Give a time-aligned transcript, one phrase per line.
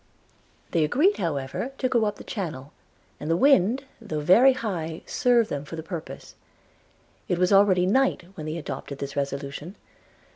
[0.71, 2.73] They agreed, however, to go up the Channel;
[3.19, 6.33] and the wind, though very high, served them for the purpose.
[7.27, 9.75] It was already night when they adopted this resolution.